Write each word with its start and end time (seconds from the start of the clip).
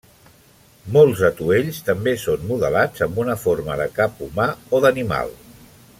Molts 0.95 1.19
atuells 1.27 1.81
també 1.91 2.15
són 2.23 2.47
modelats 2.53 3.05
amb 3.07 3.21
una 3.27 3.37
forma 3.45 3.77
de 3.83 3.89
cap 3.99 4.25
humà 4.29 4.49
o 4.79 4.85
d'animal. 4.87 5.37